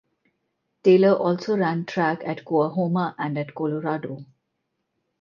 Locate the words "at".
2.25-2.43, 3.37-3.53